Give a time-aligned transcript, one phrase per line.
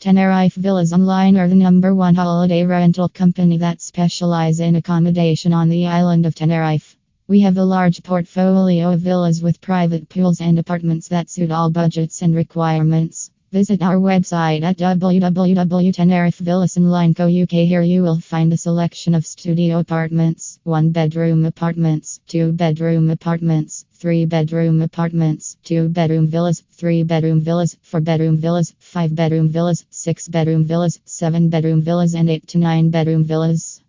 [0.00, 5.68] Tenerife Villas Online are the number one holiday rental company that specialize in accommodation on
[5.68, 6.96] the island of Tenerife.
[7.26, 11.70] We have a large portfolio of villas with private pools and apartments that suit all
[11.70, 13.32] budgets and requirements.
[13.50, 17.50] Visit our website at www.tenerifevillasonline.co.uk.
[17.50, 23.84] Here you will find a selection of studio apartments, one bedroom apartments, two bedroom apartments,
[23.98, 29.84] three bedroom apartments, two bedroom villas, three bedroom villas, four bedroom villas, five bedroom villas,
[29.90, 33.77] six bedroom villas, seven bedroom villas, and eight to nine bedroom villas.